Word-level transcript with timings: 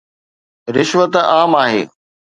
رشوت 0.75 1.13
عام 1.31 1.51
آهي. 1.63 1.83